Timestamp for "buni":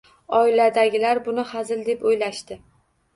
1.27-1.43